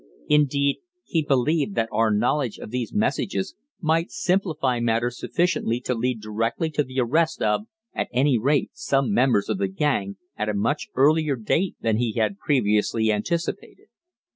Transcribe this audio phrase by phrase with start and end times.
[0.27, 6.19] Indeed, he believed that our knowledge of these messages might simplify matters Sufficiently to lead
[6.21, 10.55] directly to the arrest of at any rate some members of the gang at a
[10.55, 13.89] much earlier date than he had previously anticipated.